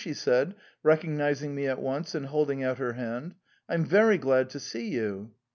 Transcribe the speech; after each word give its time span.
she 0.03 0.15
said, 0.15 0.51
recognising 0.81 1.53
me 1.53 1.67
at 1.67 1.77
once 1.79 2.15
and 2.15 2.25
holding 2.25 2.63
out 2.63 2.79
her 2.79 2.93
hand." 2.93 3.35
I 3.69 3.75
am 3.75 3.85
very 3.85 4.17
glad 4.17 4.49
to 4.49 4.59
see 4.59 4.89
you." 4.89 5.31